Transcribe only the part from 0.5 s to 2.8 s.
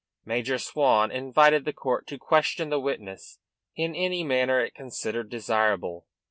Swan invited the court to question the